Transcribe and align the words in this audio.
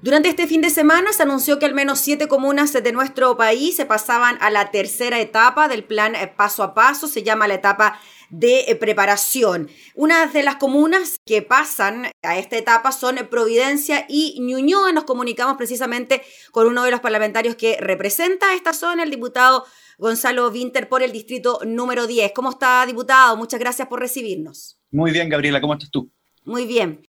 Durante 0.00 0.28
este 0.28 0.46
fin 0.46 0.60
de 0.60 0.70
semana 0.70 1.12
se 1.12 1.24
anunció 1.24 1.58
que 1.58 1.66
al 1.66 1.74
menos 1.74 1.98
siete 1.98 2.28
comunas 2.28 2.72
de 2.72 2.92
nuestro 2.92 3.36
país 3.36 3.74
se 3.74 3.84
pasaban 3.84 4.38
a 4.40 4.48
la 4.48 4.70
tercera 4.70 5.18
etapa 5.18 5.66
del 5.66 5.82
plan 5.82 6.14
eh, 6.14 6.28
paso 6.28 6.62
a 6.62 6.72
paso, 6.72 7.08
se 7.08 7.24
llama 7.24 7.48
la 7.48 7.54
etapa 7.54 7.98
de 8.30 8.60
eh, 8.68 8.76
preparación. 8.76 9.68
Una 9.96 10.28
de 10.28 10.44
las 10.44 10.54
comunas 10.54 11.18
que 11.26 11.42
pasan 11.42 12.12
a 12.22 12.38
esta 12.38 12.56
etapa 12.56 12.92
son 12.92 13.16
Providencia 13.28 14.06
y 14.08 14.38
Ñuñoa. 14.40 14.92
Nos 14.92 15.02
comunicamos 15.02 15.56
precisamente 15.56 16.22
con 16.52 16.68
uno 16.68 16.84
de 16.84 16.92
los 16.92 17.00
parlamentarios 17.00 17.56
que 17.56 17.76
representa 17.80 18.54
esta 18.54 18.74
zona, 18.74 19.02
el 19.02 19.10
diputado 19.10 19.64
Gonzalo 19.98 20.48
Winter 20.48 20.88
por 20.88 21.02
el 21.02 21.10
distrito 21.10 21.58
número 21.66 22.06
10. 22.06 22.30
¿Cómo 22.36 22.50
está, 22.50 22.86
diputado? 22.86 23.36
Muchas 23.36 23.58
gracias 23.58 23.88
por 23.88 23.98
recibirnos. 23.98 24.78
Muy 24.92 25.10
bien, 25.10 25.28
Gabriela, 25.28 25.60
¿cómo 25.60 25.72
estás 25.72 25.90
tú? 25.90 26.08
Muy 26.44 26.66
bien. 26.66 27.04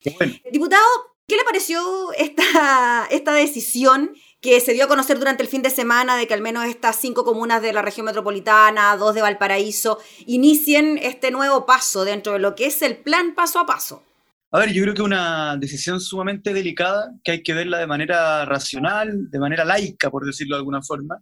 Diputado, 0.52 0.86
¿Qué 1.28 1.36
le 1.36 1.44
pareció 1.44 2.14
esta, 2.18 3.06
esta 3.12 3.34
decisión 3.34 4.12
que 4.40 4.62
se 4.62 4.72
dio 4.72 4.86
a 4.86 4.88
conocer 4.88 5.20
durante 5.20 5.44
el 5.44 5.50
fin 5.50 5.62
de 5.62 5.70
semana 5.70 6.16
de 6.16 6.26
que 6.26 6.34
al 6.34 6.42
menos 6.42 6.66
estas 6.66 6.96
cinco 7.02 7.26
comunas 7.26 7.62
de 7.62 7.74
la 7.74 7.82
región 7.82 8.06
metropolitana, 8.06 8.96
dos 8.96 9.14
de 9.14 9.22
Valparaíso, 9.22 10.00
inicien 10.26 10.98
este 10.98 11.32
nuevo 11.32 11.66
paso 11.66 12.06
dentro 12.06 12.32
de 12.34 12.40
lo 12.40 12.56
que 12.56 12.68
es 12.68 12.82
el 12.82 12.96
plan 12.96 13.36
paso 13.36 13.60
a 13.60 13.66
paso? 13.66 14.06
A 14.52 14.60
ver, 14.60 14.72
yo 14.72 14.82
creo 14.84 14.94
que 14.94 15.02
una 15.02 15.58
decisión 15.58 16.00
sumamente 16.00 16.54
delicada, 16.54 17.12
que 17.22 17.32
hay 17.32 17.44
que 17.44 17.54
verla 17.54 17.80
de 17.80 17.88
manera 17.88 18.46
racional, 18.46 19.30
de 19.30 19.40
manera 19.40 19.66
laica, 19.66 20.10
por 20.10 20.26
decirlo 20.26 20.56
de 20.56 20.60
alguna 20.60 20.82
forma, 20.82 21.18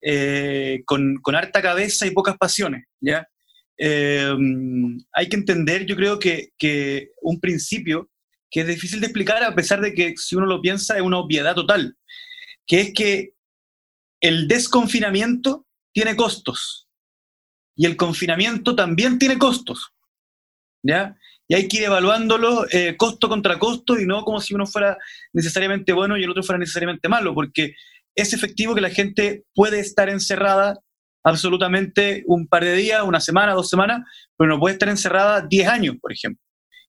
eh, 0.00 0.82
con, 0.86 1.16
con, 1.16 1.34
harta 1.34 1.60
cabeza 1.60 2.06
y 2.06 2.12
pocas 2.12 2.36
pasiones, 2.38 2.84
¿ya? 3.00 3.26
Eh, 3.76 4.32
hay 5.12 5.28
que 5.28 5.36
entender, 5.36 5.86
yo 5.86 5.96
creo 5.96 6.20
que, 6.20 6.50
que 6.56 7.10
un 7.22 7.40
principio 7.40 8.09
que 8.50 8.60
es 8.60 8.66
difícil 8.66 9.00
de 9.00 9.06
explicar 9.06 9.42
a 9.42 9.54
pesar 9.54 9.80
de 9.80 9.94
que 9.94 10.14
si 10.16 10.34
uno 10.36 10.46
lo 10.46 10.60
piensa 10.60 10.96
es 10.96 11.02
una 11.02 11.18
obviedad 11.18 11.54
total, 11.54 11.96
que 12.66 12.80
es 12.80 12.92
que 12.92 13.34
el 14.20 14.48
desconfinamiento 14.48 15.66
tiene 15.92 16.16
costos 16.16 16.88
y 17.76 17.86
el 17.86 17.96
confinamiento 17.96 18.74
también 18.74 19.18
tiene 19.18 19.38
costos, 19.38 19.92
¿ya? 20.82 21.16
Y 21.48 21.54
hay 21.54 21.66
que 21.66 21.78
ir 21.78 21.84
evaluándolo 21.84 22.66
eh, 22.70 22.96
costo 22.96 23.28
contra 23.28 23.58
costo 23.58 23.98
y 23.98 24.06
no 24.06 24.24
como 24.24 24.40
si 24.40 24.54
uno 24.54 24.66
fuera 24.66 24.96
necesariamente 25.32 25.92
bueno 25.92 26.16
y 26.16 26.22
el 26.22 26.30
otro 26.30 26.42
fuera 26.42 26.58
necesariamente 26.58 27.08
malo, 27.08 27.34
porque 27.34 27.74
es 28.14 28.32
efectivo 28.32 28.74
que 28.74 28.80
la 28.80 28.90
gente 28.90 29.44
puede 29.54 29.80
estar 29.80 30.08
encerrada 30.08 30.78
absolutamente 31.24 32.22
un 32.26 32.46
par 32.46 32.64
de 32.64 32.74
días, 32.74 33.02
una 33.02 33.20
semana, 33.20 33.54
dos 33.54 33.68
semanas, 33.68 34.02
pero 34.36 34.50
no 34.50 34.60
puede 34.60 34.74
estar 34.74 34.88
encerrada 34.88 35.40
10 35.40 35.68
años, 35.68 35.96
por 36.00 36.12
ejemplo. 36.12 36.42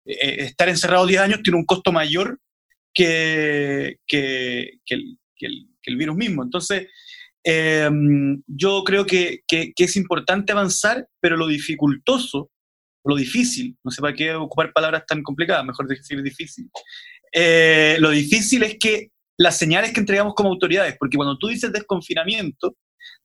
Eh, 0.06 0.44
estar 0.44 0.68
encerrado 0.68 1.06
10 1.06 1.20
años 1.20 1.40
tiene 1.42 1.58
un 1.58 1.64
costo 1.64 1.92
mayor 1.92 2.38
que, 2.94 3.98
que, 4.06 4.78
el, 5.40 5.96
virus 5.96 6.16
mismo. 6.16 6.42
Entonces, 6.42 6.88
em, 7.44 8.42
yo 8.46 8.82
creo 8.84 9.06
que, 9.06 9.42
es 9.48 9.96
importante 9.96 10.52
avanzar, 10.52 11.06
pero 11.20 11.36
lo 11.36 11.46
dificultoso, 11.46 12.50
lo 13.04 13.16
difícil, 13.16 13.76
no 13.82 13.90
sé 13.90 14.02
para 14.02 14.14
qué 14.14 14.34
ocupar 14.34 14.72
palabras 14.72 15.04
tan 15.06 15.22
complicadas, 15.22 15.64
mejor 15.64 15.88
decir 15.88 16.22
difícil. 16.22 16.70
Eh, 17.32 17.96
lo 17.98 18.10
difícil 18.10 18.62
es 18.62 18.76
que 18.78 19.10
las 19.38 19.56
señales 19.56 19.92
que 19.92 20.00
entregamos 20.00 20.34
como 20.34 20.50
autoridades, 20.50 20.96
porque 20.98 21.16
cuando 21.16 21.38
tú 21.38 21.48
dices 21.48 21.72
desconfinamiento, 21.72 22.76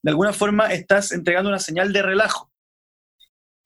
de 0.01 0.11
alguna 0.11 0.31
forma 0.31 0.67
estás 0.67 1.11
entregando 1.11 1.49
una 1.49 1.59
señal 1.59 1.91
de 1.91 2.01
relajo. 2.01 2.51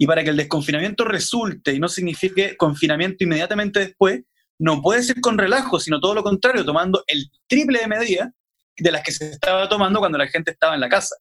Y 0.01 0.07
para 0.07 0.23
que 0.23 0.29
el 0.29 0.37
desconfinamiento 0.37 1.03
resulte 1.03 1.73
y 1.73 1.79
no 1.79 1.89
signifique 1.89 2.55
confinamiento 2.55 3.23
inmediatamente 3.25 3.81
después, 3.81 4.21
no 4.57 4.81
puede 4.81 5.03
ser 5.03 5.19
con 5.19 5.37
relajo, 5.37 5.79
sino 5.79 5.99
todo 5.99 6.15
lo 6.15 6.23
contrario, 6.23 6.63
tomando 6.65 7.03
el 7.05 7.29
triple 7.47 7.79
de 7.79 7.87
medidas 7.87 8.29
de 8.77 8.91
las 8.91 9.03
que 9.03 9.11
se 9.11 9.29
estaba 9.31 9.67
tomando 9.67 9.99
cuando 9.99 10.17
la 10.17 10.27
gente 10.27 10.51
estaba 10.51 10.73
en 10.73 10.79
la 10.79 10.89
casa. 10.89 11.15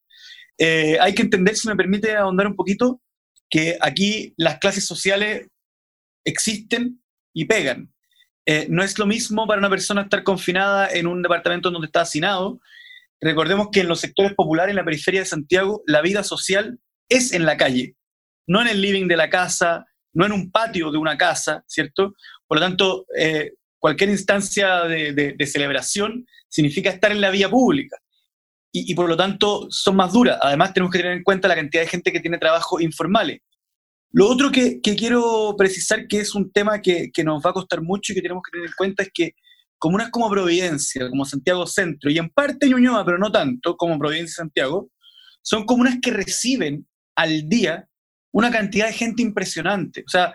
Eh, 0.59 0.97
hay 1.01 1.12
que 1.12 1.23
entender, 1.23 1.56
si 1.56 1.67
me 1.69 1.75
permite 1.75 2.17
ahondar 2.17 2.47
un 2.47 2.55
poquito, 2.55 3.01
que 3.51 3.77
aquí 3.81 4.33
las 4.37 4.59
clases 4.59 4.87
sociales 4.87 5.49
existen 6.25 7.03
y 7.34 7.47
pegan. 7.47 7.93
Eh, 8.47 8.66
no 8.71 8.84
es 8.84 8.97
lo 8.99 9.06
mismo 9.06 9.47
para 9.47 9.59
una 9.59 9.71
persona 9.71 10.03
estar 10.03 10.22
confinada 10.22 10.89
en 10.89 11.09
un 11.09 11.21
departamento 11.22 11.71
donde 11.71 11.87
está 11.87 12.03
hacinado. 12.03 12.60
Recordemos 13.21 13.69
que 13.72 13.81
en 13.81 13.89
los 13.89 14.00
sectores 14.00 14.34
populares, 14.34 14.71
en 14.71 14.77
la 14.77 14.84
periferia 14.84 15.21
de 15.21 15.27
Santiago, 15.27 15.83
la 15.87 16.00
vida 16.00 16.22
social 16.22 16.78
es 17.09 17.33
en 17.33 17.45
la 17.45 17.56
calle 17.56 17.97
no 18.48 18.60
en 18.60 18.69
el 18.69 18.81
living 18.81 19.06
de 19.06 19.16
la 19.16 19.31
casa, 19.31 19.86
no 20.14 20.26
en 20.26 20.32
un 20.32 20.50
patio 20.50 20.91
de 20.91 20.98
una 20.98 21.16
casa, 21.16 21.62
¿cierto? 21.69 22.14
Por 22.47 22.59
lo 22.59 22.64
tanto, 22.64 23.06
eh, 23.16 23.53
cualquier 23.78 24.10
instancia 24.10 24.84
de, 24.84 25.36
celebración 25.47 26.26
significa 26.48 26.91
estar 26.91 27.12
en 27.12 27.20
la 27.20 27.31
vía 27.31 27.48
pública. 27.48 27.97
Y, 28.70 28.94
por 28.94 29.09
lo 29.09 29.16
tanto 29.16 29.66
son 29.70 29.97
más 29.97 30.12
duras. 30.12 30.38
Además, 30.42 30.72
tenemos 30.72 30.92
que 30.92 30.98
tener 30.98 31.16
en 31.16 31.22
cuenta 31.22 31.48
la 31.48 31.56
cantidad 31.56 31.82
de 31.82 31.88
gente 31.88 32.12
que 32.12 32.20
tiene 32.20 32.38
trabajo 32.38 32.81
informales. 32.81 33.41
Lo 34.10 34.28
otro 34.28 34.50
que, 34.50 34.80
quiero 34.80 35.54
precisar, 35.56 36.06
que 36.06 36.20
es 36.20 36.34
un 36.34 36.53
tema 36.53 36.80
que, 36.80 37.10
nos 37.25 37.44
va 37.44 37.50
a 37.50 37.54
costar 37.54 37.82
mucho 37.82 38.12
y 38.12 38.16
que 38.16 38.22
tenemos 38.22 38.42
que 38.42 38.53
tener 38.53 38.66
en 38.69 38.75
cuenta, 38.76 39.03
es 39.03 39.10
que 39.12 39.32
comunas 39.78 40.10
como 40.10 40.30
Providencia, 40.30 41.09
como 41.09 41.25
Santiago 41.25 41.66
Centro, 41.66 42.10
y 42.10 42.19
en 42.19 42.30
parte 42.30 42.69
Ñuñoa, 42.69 43.04
pero 43.04 43.19
no 43.19 43.32
tanto, 43.32 43.76
como 43.76 43.98
Providencia 43.98 44.32
y 44.32 44.42
Santiago, 44.44 44.91
son 45.42 45.65
comunas 45.65 45.98
que 46.00 46.10
reciben 46.10 46.86
al 47.16 47.48
día 47.48 47.88
una 48.33 48.50
cantidad 48.50 48.87
de 48.87 48.93
gente 48.93 49.22
impresionante. 49.22 50.03
O 50.06 50.09
sea, 50.09 50.34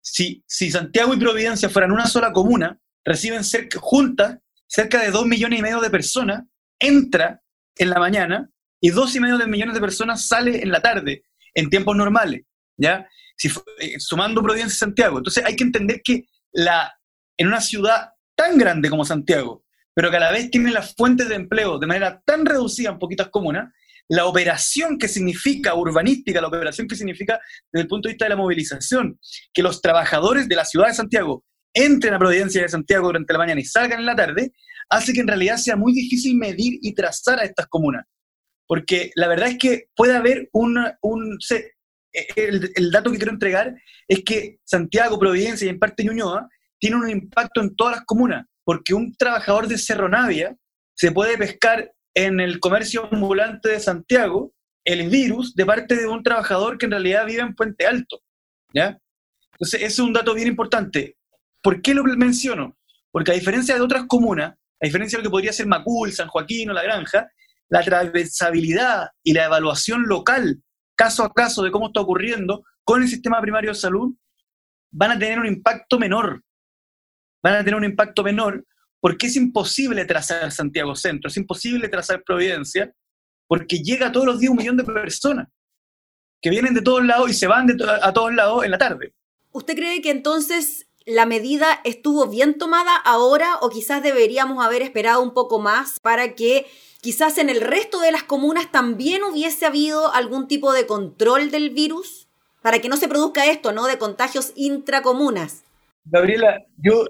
si, 0.00 0.44
si 0.46 0.70
Santiago 0.70 1.14
y 1.14 1.18
Providencia 1.18 1.68
fueran 1.68 1.92
una 1.92 2.06
sola 2.06 2.32
comuna, 2.32 2.78
reciben 3.04 3.44
cerca, 3.44 3.78
juntas 3.80 4.38
cerca 4.66 5.00
de 5.00 5.10
dos 5.10 5.26
millones 5.26 5.58
y 5.58 5.62
medio 5.62 5.80
de 5.80 5.90
personas, 5.90 6.44
entra 6.78 7.40
en 7.76 7.90
la 7.90 7.98
mañana 7.98 8.50
y 8.80 8.90
dos 8.90 9.14
y 9.14 9.20
medio 9.20 9.38
de 9.38 9.46
millones 9.46 9.74
de 9.74 9.80
personas 9.80 10.26
sale 10.26 10.62
en 10.62 10.70
la 10.70 10.80
tarde, 10.80 11.24
en 11.54 11.70
tiempos 11.70 11.96
normales, 11.96 12.42
¿ya? 12.76 13.08
Si, 13.36 13.48
eh, 13.78 13.98
sumando 13.98 14.42
Providencia 14.42 14.74
y 14.74 14.78
Santiago. 14.78 15.18
Entonces 15.18 15.44
hay 15.44 15.56
que 15.56 15.64
entender 15.64 16.00
que 16.02 16.24
la, 16.52 16.92
en 17.36 17.46
una 17.46 17.60
ciudad 17.60 18.10
tan 18.36 18.58
grande 18.58 18.90
como 18.90 19.04
Santiago, 19.04 19.64
pero 19.94 20.10
que 20.10 20.16
a 20.16 20.20
la 20.20 20.32
vez 20.32 20.50
tiene 20.50 20.70
las 20.70 20.94
fuentes 20.94 21.28
de 21.28 21.36
empleo 21.36 21.78
de 21.78 21.86
manera 21.86 22.20
tan 22.24 22.44
reducida 22.44 22.90
en 22.90 22.98
poquitas 22.98 23.28
comunas, 23.28 23.72
la 24.08 24.26
operación 24.26 24.98
que 24.98 25.08
significa 25.08 25.74
urbanística, 25.74 26.40
la 26.40 26.48
operación 26.48 26.86
que 26.86 26.96
significa 26.96 27.40
desde 27.72 27.82
el 27.82 27.88
punto 27.88 28.08
de 28.08 28.12
vista 28.12 28.26
de 28.26 28.30
la 28.30 28.36
movilización, 28.36 29.18
que 29.52 29.62
los 29.62 29.80
trabajadores 29.80 30.48
de 30.48 30.56
la 30.56 30.64
ciudad 30.64 30.88
de 30.88 30.94
Santiago 30.94 31.44
entren 31.72 32.14
a 32.14 32.18
Providencia 32.18 32.62
de 32.62 32.68
Santiago 32.68 33.06
durante 33.06 33.32
la 33.32 33.38
mañana 33.38 33.60
y 33.60 33.64
salgan 33.64 34.00
en 34.00 34.06
la 34.06 34.14
tarde, 34.14 34.52
hace 34.88 35.12
que 35.12 35.20
en 35.20 35.28
realidad 35.28 35.56
sea 35.56 35.76
muy 35.76 35.92
difícil 35.92 36.36
medir 36.36 36.78
y 36.82 36.94
trazar 36.94 37.40
a 37.40 37.44
estas 37.44 37.66
comunas. 37.66 38.06
Porque 38.66 39.10
la 39.16 39.28
verdad 39.28 39.48
es 39.48 39.58
que 39.58 39.88
puede 39.94 40.16
haber 40.16 40.48
un... 40.52 40.78
un 41.02 41.38
el, 42.36 42.90
dato 42.92 43.10
que 43.10 43.16
quiero 43.16 43.32
entregar 43.32 43.74
es 44.06 44.22
que 44.24 44.60
Santiago, 44.64 45.18
Providencia 45.18 45.66
y 45.66 45.70
en 45.70 45.80
parte 45.80 46.04
Ñuñoa 46.04 46.48
tienen 46.78 47.00
un 47.00 47.10
impacto 47.10 47.60
en 47.60 47.74
todas 47.74 47.96
las 47.96 48.04
comunas, 48.04 48.46
porque 48.62 48.94
un 48.94 49.14
trabajador 49.16 49.66
de 49.66 49.78
Cerro 49.78 50.08
Navia 50.08 50.56
se 50.94 51.10
puede 51.10 51.36
pescar 51.36 51.93
en 52.14 52.40
el 52.40 52.60
comercio 52.60 53.08
ambulante 53.10 53.70
de 53.70 53.80
Santiago 53.80 54.52
el 54.84 55.08
virus 55.08 55.54
de 55.54 55.66
parte 55.66 55.96
de 55.96 56.06
un 56.06 56.22
trabajador 56.22 56.78
que 56.78 56.86
en 56.86 56.92
realidad 56.92 57.26
vive 57.26 57.40
en 57.40 57.54
Puente 57.54 57.86
Alto. 57.86 58.20
¿ya? 58.72 58.98
Entonces, 59.52 59.80
ese 59.80 59.86
es 59.86 59.98
un 59.98 60.12
dato 60.12 60.34
bien 60.34 60.48
importante. 60.48 61.16
¿Por 61.62 61.80
qué 61.80 61.94
lo 61.94 62.04
menciono? 62.04 62.76
Porque 63.10 63.30
a 63.30 63.34
diferencia 63.34 63.74
de 63.74 63.80
otras 63.80 64.04
comunas, 64.06 64.52
a 64.52 64.86
diferencia 64.86 65.16
de 65.16 65.24
lo 65.24 65.30
que 65.30 65.32
podría 65.32 65.52
ser 65.52 65.66
Macul, 65.66 66.12
San 66.12 66.28
Joaquín 66.28 66.70
o 66.70 66.72
La 66.74 66.82
Granja, 66.82 67.28
la 67.70 67.82
transversabilidad 67.82 69.08
y 69.22 69.32
la 69.32 69.46
evaluación 69.46 70.04
local, 70.06 70.62
caso 70.94 71.24
a 71.24 71.32
caso, 71.32 71.62
de 71.62 71.70
cómo 71.70 71.86
está 71.86 72.00
ocurriendo 72.00 72.64
con 72.84 73.02
el 73.02 73.08
sistema 73.08 73.40
primario 73.40 73.70
de 73.70 73.76
salud, 73.76 74.14
van 74.90 75.12
a 75.12 75.18
tener 75.18 75.38
un 75.38 75.46
impacto 75.46 75.98
menor. 75.98 76.42
Van 77.42 77.54
a 77.54 77.58
tener 77.58 77.76
un 77.76 77.84
impacto 77.84 78.22
menor 78.22 78.64
porque 79.04 79.26
es 79.26 79.36
imposible 79.36 80.06
trazar 80.06 80.50
Santiago 80.50 80.96
Centro, 80.96 81.28
es 81.28 81.36
imposible 81.36 81.90
trazar 81.90 82.22
Providencia, 82.24 82.90
porque 83.46 83.80
llega 83.80 84.10
todos 84.10 84.24
los 84.24 84.40
días 84.40 84.50
un 84.50 84.56
millón 84.56 84.78
de 84.78 84.84
personas 84.84 85.48
que 86.40 86.48
vienen 86.48 86.72
de 86.72 86.80
todos 86.80 87.04
lados 87.04 87.28
y 87.28 87.34
se 87.34 87.46
van 87.46 87.68
a 88.00 88.14
todos 88.14 88.32
lados 88.32 88.64
en 88.64 88.70
la 88.70 88.78
tarde. 88.78 89.12
¿Usted 89.52 89.74
cree 89.74 90.00
que 90.00 90.10
entonces 90.10 90.86
la 91.04 91.26
medida 91.26 91.82
estuvo 91.84 92.28
bien 92.28 92.56
tomada 92.56 92.96
ahora 92.96 93.58
o 93.60 93.68
quizás 93.68 94.02
deberíamos 94.02 94.64
haber 94.64 94.80
esperado 94.80 95.20
un 95.20 95.34
poco 95.34 95.58
más 95.58 96.00
para 96.00 96.34
que 96.34 96.64
quizás 97.02 97.36
en 97.36 97.50
el 97.50 97.60
resto 97.60 98.00
de 98.00 98.10
las 98.10 98.22
comunas 98.22 98.72
también 98.72 99.22
hubiese 99.22 99.66
habido 99.66 100.14
algún 100.14 100.48
tipo 100.48 100.72
de 100.72 100.86
control 100.86 101.50
del 101.50 101.68
virus? 101.68 102.26
Para 102.62 102.78
que 102.78 102.88
no 102.88 102.96
se 102.96 103.08
produzca 103.08 103.44
esto, 103.44 103.70
¿no? 103.72 103.86
De 103.86 103.98
contagios 103.98 104.52
intracomunas. 104.56 105.62
Gabriela, 106.06 106.64
yo 106.78 107.04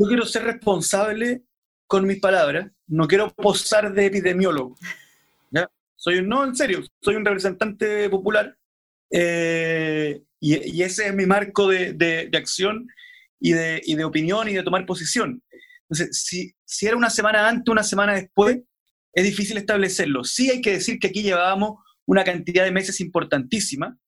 yo 0.00 0.06
quiero 0.06 0.24
ser 0.24 0.44
responsable 0.44 1.42
con 1.86 2.06
mis 2.06 2.20
palabras, 2.20 2.70
no 2.86 3.06
quiero 3.06 3.30
posar 3.34 3.92
de 3.92 4.06
epidemiólogo. 4.06 4.78
¿ya? 5.50 5.68
Soy, 5.94 6.22
no, 6.22 6.44
en 6.44 6.56
serio, 6.56 6.82
soy 7.02 7.16
un 7.16 7.24
representante 7.24 8.08
popular 8.08 8.56
eh, 9.10 10.22
y, 10.40 10.82
ese 10.82 11.08
es 11.08 11.14
mi 11.14 11.26
marco 11.26 11.68
de, 11.68 11.92
de, 11.92 12.30
acción 12.38 12.88
y 13.38 13.52
de, 13.52 13.82
y 13.84 13.94
de, 13.94 14.04
opinión 14.04 14.48
y 14.48 14.54
de 14.54 14.62
tomar 14.62 14.86
posición. 14.86 15.42
Entonces, 15.82 16.22
si, 16.24 16.54
si 16.64 16.86
era 16.86 16.96
una 16.96 17.10
semana 17.10 17.46
antes, 17.46 17.70
una 17.70 17.82
semana 17.82 18.14
después, 18.14 18.58
es 19.12 19.24
difícil 19.24 19.58
establecerlo. 19.58 20.24
Sí 20.24 20.50
hay 20.50 20.62
que 20.62 20.72
decir 20.72 20.98
que 20.98 21.08
aquí 21.08 21.22
llevábamos 21.22 21.72
una 22.06 22.24
cantidad 22.24 22.64
de 22.64 22.72
meses 22.72 23.00
importantísima 23.00 23.98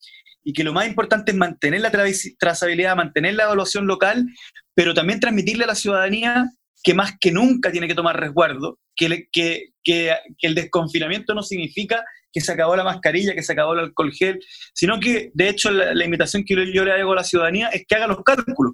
y 0.44 0.52
que 0.52 0.64
lo 0.64 0.72
más 0.72 0.86
importante 0.86 1.32
es 1.32 1.36
mantener 1.36 1.80
la 1.80 1.92
trazabilidad, 2.38 2.96
mantener 2.96 3.34
la 3.34 3.44
evaluación 3.44 3.86
local, 3.86 4.26
pero 4.74 4.94
también 4.94 5.20
transmitirle 5.20 5.64
a 5.64 5.68
la 5.68 5.74
ciudadanía 5.74 6.50
que 6.82 6.94
más 6.94 7.14
que 7.20 7.30
nunca 7.30 7.70
tiene 7.70 7.86
que 7.86 7.94
tomar 7.94 8.18
resguardo, 8.18 8.78
que, 8.96 9.28
que, 9.30 9.72
que, 9.84 10.14
el 10.40 10.54
desconfinamiento 10.54 11.34
no 11.34 11.42
significa 11.42 12.04
que 12.32 12.40
se 12.40 12.52
acabó 12.52 12.74
la 12.74 12.84
mascarilla, 12.84 13.34
que 13.34 13.42
se 13.42 13.52
acabó 13.52 13.74
el 13.74 13.80
alcohol 13.80 14.12
gel, 14.12 14.40
sino 14.74 14.98
que, 14.98 15.30
de 15.34 15.48
hecho, 15.48 15.70
la, 15.70 16.04
invitación 16.04 16.44
que 16.44 16.54
yo, 16.72 16.84
le 16.84 16.92
hago 16.92 17.12
a 17.12 17.16
la 17.16 17.24
ciudadanía 17.24 17.68
es 17.68 17.84
que 17.86 17.94
haga 17.94 18.06
los 18.06 18.22
cálculos. 18.24 18.72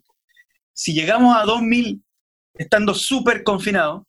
Si 0.73 0.95
llegamos 0.95 1.37
a 1.37 1.45
2.000 1.45 2.03
estando 2.55 2.95
súper 2.95 3.43
confinados, 3.43 4.05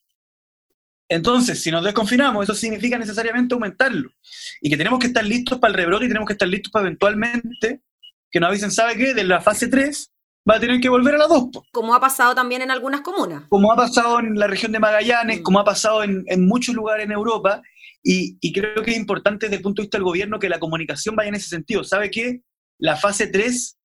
entonces, 1.10 1.60
si 1.60 1.72
nos 1.72 1.84
desconfinamos, 1.84 2.44
eso 2.44 2.54
significa 2.54 2.96
necesariamente 2.96 3.52
aumentarlo. 3.52 4.12
Y 4.60 4.70
que 4.70 4.76
tenemos 4.76 5.00
que 5.00 5.08
estar 5.08 5.24
listos 5.24 5.58
para 5.58 5.72
el 5.72 5.76
rebrote 5.76 6.04
y 6.04 6.08
tenemos 6.08 6.26
que 6.28 6.34
estar 6.34 6.46
listos 6.46 6.70
para 6.70 6.86
eventualmente 6.86 7.82
que 8.30 8.38
nos 8.38 8.48
avisen, 8.48 8.70
¿sabe 8.70 8.96
qué? 8.96 9.12
De 9.12 9.24
la 9.24 9.40
fase 9.40 9.66
3 9.66 10.12
va 10.48 10.54
a 10.54 10.60
tener 10.60 10.80
que 10.80 10.88
volver 10.88 11.16
a 11.16 11.18
la 11.18 11.26
2. 11.26 11.48
Como 11.72 11.96
ha 11.96 12.00
pasado 12.00 12.32
también 12.36 12.62
en 12.62 12.70
algunas 12.70 13.00
comunas. 13.00 13.42
Como 13.48 13.72
ha 13.72 13.76
pasado 13.76 14.20
en 14.20 14.38
la 14.38 14.46
región 14.46 14.70
de 14.70 14.78
Magallanes, 14.78 15.40
mm. 15.40 15.42
como 15.42 15.58
ha 15.58 15.64
pasado 15.64 16.04
en, 16.04 16.46
muchos 16.46 16.76
lugares 16.76 17.06
en 17.06 17.12
Europa. 17.12 17.60
Y, 18.04 18.38
y, 18.40 18.52
creo 18.52 18.80
que 18.84 18.92
es 18.92 18.96
importante 18.96 19.46
desde 19.46 19.56
el 19.56 19.62
punto 19.62 19.82
de 19.82 19.86
vista 19.86 19.98
del 19.98 20.04
gobierno 20.04 20.38
que 20.38 20.48
la 20.48 20.60
comunicación 20.60 21.16
vaya 21.16 21.30
en 21.30 21.34
ese 21.34 21.48
sentido. 21.48 21.82
¿Sabe 21.82 22.08
qué? 22.12 22.42
La 22.78 22.94
fase 22.94 23.26
3 23.26 23.76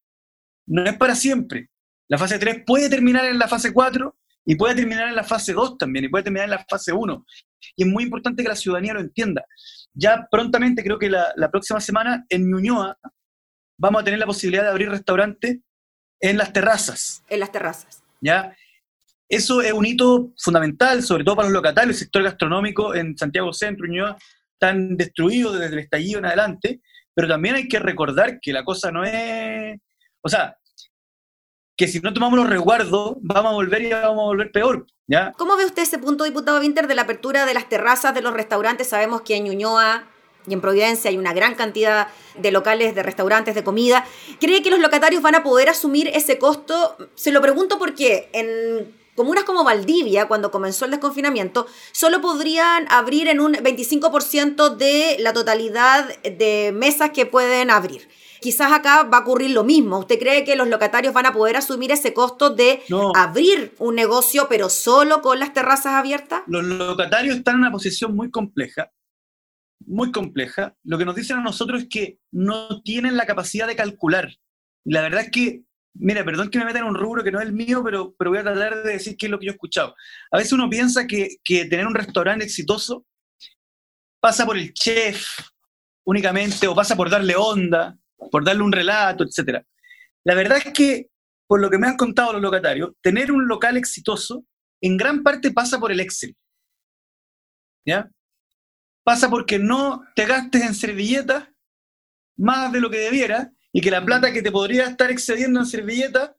no 0.67 0.83
es 0.83 0.95
para 0.95 1.15
siempre. 1.15 1.69
La 2.07 2.19
fase 2.19 2.37
3 2.37 2.65
puede 2.67 2.87
terminar 2.87 3.25
en 3.25 3.39
la 3.39 3.47
fase 3.47 3.73
4 3.73 4.15
y 4.45 4.55
puede 4.55 4.75
terminar 4.75 5.09
en 5.09 5.15
la 5.15 5.23
fase 5.23 5.53
2 5.53 5.77
también, 5.77 6.05
y 6.05 6.09
puede 6.09 6.23
terminar 6.23 6.45
en 6.45 6.51
la 6.51 6.65
fase 6.69 6.93
1. 6.93 7.25
Y 7.75 7.83
es 7.83 7.89
muy 7.89 8.03
importante 8.03 8.43
que 8.43 8.49
la 8.49 8.55
ciudadanía 8.55 8.93
lo 8.93 8.99
entienda. 9.01 9.43
Ya 9.93 10.27
prontamente, 10.29 10.83
creo 10.83 10.99
que 10.99 11.09
la, 11.09 11.49
próxima 11.51 11.81
semana, 11.81 12.25
en 12.29 12.49
Ñuñoa, 12.49 12.97
vamos 13.77 14.01
a 14.01 14.05
tener 14.05 14.19
la 14.19 14.27
posibilidad 14.27 14.63
de 14.63 14.69
abrir 14.69 14.89
restaurantes 14.89 15.57
en 16.19 16.37
las 16.37 16.53
terrazas. 16.53 17.23
En 17.27 17.39
las 17.39 17.51
terrazas. 17.51 18.03
¿Ya? 18.21 18.55
Eso 19.27 19.61
es 19.61 19.73
un 19.73 19.85
hito 19.85 20.33
fundamental, 20.37 21.01
sobre 21.01 21.23
todo 21.23 21.37
para 21.37 21.47
los 21.47 21.55
locatarios. 21.55 21.95
El 21.95 21.99
sector 21.99 22.23
gastronómico 22.23 22.93
en 22.93 23.17
Santiago 23.17 23.51
Centro, 23.51 23.87
Ñuñoa, 23.87 24.15
están 24.53 24.95
destruidos 24.95 25.59
desde 25.59 25.73
el 25.73 25.79
estallido 25.79 26.19
en 26.19 26.25
adelante, 26.25 26.81
pero 27.13 27.27
también 27.27 27.55
hay 27.55 27.67
que 27.67 27.79
recordar 27.79 28.39
que 28.39 28.53
la 28.53 28.63
cosa 28.63 28.91
no 28.91 29.03
es... 29.03 29.77
O 30.21 30.29
sea, 30.29 30.55
que 31.75 31.87
si 31.87 31.99
no 31.99 32.13
tomamos 32.13 32.39
los 32.39 32.49
resguardos, 32.49 33.15
vamos 33.21 33.51
a 33.51 33.55
volver 33.55 33.81
y 33.81 33.91
vamos 33.91 34.19
a 34.19 34.25
volver 34.25 34.51
peor. 34.51 34.87
¿ya? 35.07 35.33
¿Cómo 35.37 35.57
ve 35.57 35.65
usted 35.65 35.83
ese 35.83 35.97
punto, 35.97 36.23
diputado 36.23 36.59
Winter, 36.59 36.87
de 36.87 36.95
la 36.95 37.03
apertura 37.03 37.45
de 37.45 37.53
las 37.53 37.67
terrazas 37.67 38.13
de 38.13 38.21
los 38.21 38.33
restaurantes? 38.33 38.87
Sabemos 38.87 39.21
que 39.21 39.35
en 39.35 39.45
Ñuñoa 39.45 40.07
y 40.47 40.53
en 40.53 40.61
Providencia 40.61 41.09
hay 41.09 41.17
una 41.17 41.33
gran 41.33 41.55
cantidad 41.55 42.07
de 42.35 42.51
locales, 42.51 42.95
de 42.95 43.03
restaurantes, 43.03 43.55
de 43.55 43.63
comida. 43.63 44.05
¿Cree 44.39 44.61
que 44.61 44.69
los 44.69 44.79
locatarios 44.79 45.21
van 45.21 45.35
a 45.35 45.43
poder 45.43 45.69
asumir 45.69 46.07
ese 46.09 46.37
costo? 46.37 46.95
Se 47.15 47.31
lo 47.31 47.41
pregunto 47.41 47.77
porque 47.77 48.29
en 48.31 48.93
comunas 49.15 49.43
como 49.43 49.63
Valdivia, 49.63 50.27
cuando 50.27 50.51
comenzó 50.51 50.85
el 50.85 50.91
desconfinamiento, 50.91 51.67
solo 51.91 52.21
podrían 52.21 52.85
abrir 52.89 53.27
en 53.27 53.39
un 53.39 53.53
25% 53.53 54.75
de 54.75 55.17
la 55.19 55.33
totalidad 55.33 56.15
de 56.19 56.71
mesas 56.73 57.11
que 57.11 57.25
pueden 57.25 57.71
abrir 57.71 58.07
quizás 58.41 58.71
acá 58.71 59.03
va 59.03 59.17
a 59.17 59.21
ocurrir 59.21 59.51
lo 59.51 59.63
mismo. 59.63 59.99
¿Usted 59.99 60.19
cree 60.19 60.43
que 60.43 60.55
los 60.55 60.67
locatarios 60.67 61.13
van 61.13 61.25
a 61.25 61.33
poder 61.33 61.57
asumir 61.57 61.91
ese 61.91 62.13
costo 62.13 62.49
de 62.49 62.81
abrir 63.15 63.73
un 63.79 63.95
negocio, 63.95 64.47
pero 64.49 64.69
solo 64.69 65.21
con 65.21 65.39
las 65.39 65.53
terrazas 65.53 65.93
abiertas? 65.93 66.41
Los 66.47 66.63
locatarios 66.63 67.37
están 67.37 67.55
en 67.55 67.61
una 67.61 67.71
posición 67.71 68.15
muy 68.15 68.29
compleja, 68.31 68.91
muy 69.85 70.11
compleja. 70.11 70.75
Lo 70.83 70.97
que 70.97 71.05
nos 71.05 71.15
dicen 71.15 71.37
a 71.37 71.43
nosotros 71.43 71.83
es 71.83 71.89
que 71.89 72.19
no 72.31 72.81
tienen 72.81 73.17
la 73.17 73.25
capacidad 73.25 73.67
de 73.67 73.75
calcular. 73.75 74.33
La 74.85 75.01
verdad 75.01 75.21
es 75.21 75.31
que, 75.31 75.63
mira, 75.93 76.23
perdón 76.23 76.49
que 76.49 76.59
me 76.59 76.65
meta 76.65 76.79
en 76.79 76.85
un 76.85 76.95
rubro 76.95 77.23
que 77.23 77.31
no 77.31 77.39
es 77.39 77.45
el 77.45 77.53
mío, 77.53 77.81
pero, 77.83 78.15
pero 78.17 78.29
voy 78.29 78.39
a 78.39 78.43
tratar 78.43 78.83
de 78.83 78.93
decir 78.93 79.17
qué 79.17 79.25
es 79.25 79.31
lo 79.31 79.39
que 79.39 79.47
yo 79.47 79.51
he 79.51 79.55
escuchado. 79.55 79.95
A 80.31 80.37
veces 80.37 80.53
uno 80.53 80.69
piensa 80.69 81.07
que, 81.07 81.37
que 81.43 81.65
tener 81.65 81.87
un 81.87 81.95
restaurante 81.95 82.45
exitoso 82.45 83.05
pasa 84.19 84.45
por 84.45 84.57
el 84.57 84.73
chef 84.73 85.27
únicamente 86.03 86.67
o 86.67 86.75
pasa 86.75 86.95
por 86.95 87.09
darle 87.09 87.35
onda 87.35 87.97
por 88.31 88.43
darle 88.43 88.63
un 88.63 88.71
relato, 88.71 89.23
etc. 89.23 89.63
La 90.23 90.35
verdad 90.35 90.57
es 90.57 90.73
que, 90.73 91.09
por 91.47 91.61
lo 91.61 91.69
que 91.69 91.77
me 91.77 91.87
han 91.87 91.97
contado 91.97 92.33
los 92.33 92.41
locatarios, 92.41 92.91
tener 93.01 93.31
un 93.31 93.47
local 93.47 93.77
exitoso 93.77 94.45
en 94.81 94.97
gran 94.97 95.23
parte 95.23 95.51
pasa 95.51 95.79
por 95.79 95.91
el 95.91 95.99
Excel. 95.99 96.35
¿Ya? 97.85 98.09
Pasa 99.03 99.29
porque 99.29 99.59
no 99.59 100.03
te 100.15 100.25
gastes 100.25 100.63
en 100.63 100.73
servilletas 100.73 101.47
más 102.37 102.71
de 102.71 102.81
lo 102.81 102.89
que 102.89 102.97
debiera 102.97 103.51
y 103.71 103.81
que 103.81 103.91
la 103.91 104.03
plata 104.03 104.33
que 104.33 104.41
te 104.41 104.51
podría 104.51 104.85
estar 104.85 105.11
excediendo 105.11 105.59
en 105.59 105.65
servilletas 105.65 106.31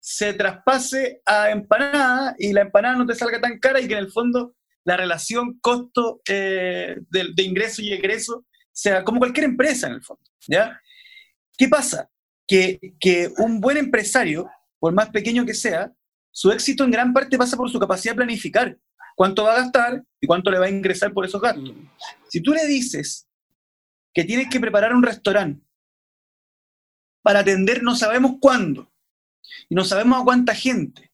se 0.00 0.34
traspase 0.34 1.22
a 1.26 1.50
empanada 1.50 2.34
y 2.38 2.52
la 2.52 2.62
empanada 2.62 2.96
no 2.96 3.06
te 3.06 3.14
salga 3.14 3.40
tan 3.40 3.58
cara 3.58 3.80
y 3.80 3.88
que 3.88 3.94
en 3.94 4.00
el 4.00 4.12
fondo 4.12 4.54
la 4.84 4.96
relación 4.96 5.58
costo 5.60 6.20
eh, 6.28 6.96
de, 7.08 7.28
de, 7.34 7.42
ingreso 7.42 7.82
y 7.82 7.92
egreso 7.92 8.44
sea 8.72 9.04
como 9.04 9.20
cualquier 9.20 9.44
empresa 9.44 9.86
en 9.86 9.94
el 9.94 10.02
fondo. 10.02 10.22
¿ya? 10.48 10.80
¿Qué 11.56 11.68
pasa? 11.68 12.10
Que, 12.46 12.80
un 13.38 13.60
buen 13.60 13.76
empresario, 13.76 14.50
por 14.78 14.92
más 14.92 15.10
pequeño 15.10 15.46
que 15.46 15.54
sea, 15.54 15.92
su 16.30 16.50
éxito 16.50 16.84
en 16.84 16.90
gran 16.90 17.12
parte 17.12 17.38
pasa 17.38 17.56
por 17.56 17.70
su 17.70 17.78
capacidad 17.78 18.12
de 18.12 18.16
planificar 18.16 18.78
cuánto 19.16 19.44
va 19.44 19.52
a 19.52 19.60
gastar 19.62 20.02
y 20.20 20.26
cuánto 20.26 20.50
le 20.50 20.58
va 20.58 20.66
a 20.66 20.70
ingresar 20.70 21.12
por 21.12 21.24
esos 21.24 21.40
gastos. 21.40 21.74
Mm. 21.74 21.88
Si 22.28 22.40
tú 22.40 22.52
le 22.52 22.66
dices 22.66 23.28
que 24.14 24.24
tienes 24.24 24.48
que 24.48 24.60
preparar 24.60 24.94
un 24.94 25.02
restaurante 25.02 25.64
para 27.22 27.40
atender 27.40 27.82
no 27.82 27.94
sabemos 27.94 28.36
cuándo 28.40 28.90
y 29.68 29.74
no 29.74 29.84
sabemos 29.84 30.20
a 30.20 30.24
cuánta 30.24 30.54
gente 30.54 31.10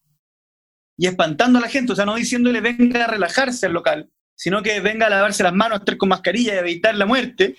y 0.97 1.07
espantando 1.07 1.59
a 1.59 1.61
la 1.61 1.69
gente, 1.69 1.93
o 1.93 1.95
sea, 1.95 2.05
no 2.05 2.15
diciéndole 2.15 2.59
venga 2.61 3.05
a 3.05 3.07
relajarse 3.07 3.65
al 3.67 3.73
local, 3.73 4.09
sino 4.35 4.61
que 4.63 4.79
venga 4.81 5.05
a 5.05 5.09
lavarse 5.09 5.43
las 5.43 5.53
manos, 5.53 5.77
a 5.77 5.79
estar 5.79 5.97
con 5.97 6.09
mascarilla 6.09 6.55
y 6.55 6.57
a 6.57 6.61
evitar 6.61 6.95
la 6.95 7.05
muerte, 7.05 7.55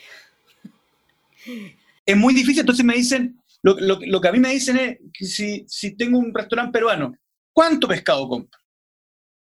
es 2.11 2.17
muy 2.17 2.35
difícil. 2.35 2.61
Entonces 2.61 2.85
me 2.85 2.95
dicen, 2.95 3.41
lo, 3.62 4.21
que 4.21 4.29
a 4.29 4.33
mí 4.33 4.39
me 4.39 4.53
dicen 4.53 4.77
es 4.79 4.99
que 5.12 5.25
si, 5.25 5.65
si 5.69 5.97
tengo 5.97 6.19
un 6.19 6.33
restaurante 6.35 6.73
peruano, 6.73 7.15
¿cuánto 7.53 7.89
pescado 7.89 8.29
compro? 8.29 8.59